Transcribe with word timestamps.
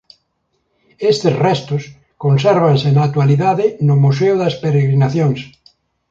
Estes 1.11 1.33
restos 1.47 1.83
consérvanse 2.23 2.87
na 2.91 3.01
actualidade 3.07 3.65
no 3.87 3.95
museo 4.05 4.35
das 4.41 4.55
peregrinacións. 4.63 5.39